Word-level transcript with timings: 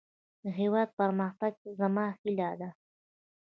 د 0.43 0.45
هيواد 0.59 0.89
پرمختګ 0.99 1.53
زما 1.79 2.05
هيله 2.19 2.49
ده. 2.59 2.69